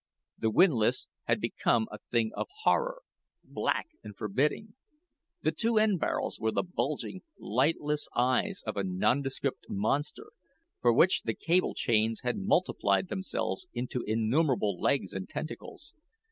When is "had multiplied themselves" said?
12.21-13.67